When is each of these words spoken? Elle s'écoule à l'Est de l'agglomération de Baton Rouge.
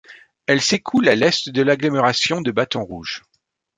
Elle 0.47 0.61
s'écoule 0.61 1.09
à 1.09 1.13
l'Est 1.15 1.49
de 1.51 1.61
l'agglomération 1.61 2.41
de 2.41 2.49
Baton 2.49 2.83
Rouge. 2.83 3.21